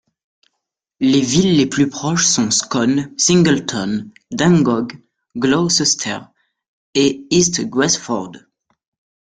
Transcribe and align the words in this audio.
Les 0.99 1.21
villes 1.21 1.55
les 1.57 1.67
plus 1.67 1.87
proches 1.87 2.25
sont 2.25 2.49
Scone, 2.49 3.13
Singleton, 3.19 4.09
Dungog, 4.31 4.99
Gloucester 5.37 6.21
et 6.95 7.27
East 7.29 7.61
Gresford. 7.69 8.31